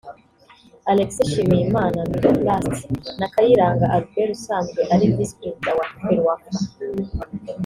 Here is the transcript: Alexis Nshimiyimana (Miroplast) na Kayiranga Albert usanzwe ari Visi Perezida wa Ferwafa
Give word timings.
Alexis 0.91 1.25
Nshimiyimana 1.27 1.99
(Miroplast) 2.09 2.81
na 3.19 3.27
Kayiranga 3.33 3.85
Albert 3.95 4.31
usanzwe 4.37 4.81
ari 4.93 5.05
Visi 5.15 5.33
Perezida 5.37 5.71
wa 5.79 5.85
Ferwafa 5.97 6.51